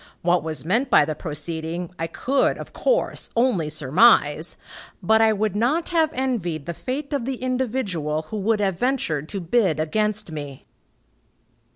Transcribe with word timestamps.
What 0.23 0.41
was 0.41 0.65
meant 0.65 0.89
by 0.89 1.05
the 1.05 1.13
proceeding, 1.13 1.91
I 1.99 2.07
could, 2.07 2.57
of 2.57 2.73
course, 2.73 3.29
only 3.37 3.69
surmise, 3.69 4.57
but 5.03 5.21
I 5.21 5.31
would 5.31 5.55
not 5.55 5.89
have 5.89 6.11
envied 6.15 6.65
the 6.65 6.73
fate 6.73 7.13
of 7.13 7.25
the 7.25 7.35
individual 7.35 8.23
who 8.23 8.37
would 8.37 8.59
have 8.61 8.79
ventured 8.79 9.29
to 9.29 9.39
bid 9.39 9.79
against 9.79 10.31
me." 10.31 10.65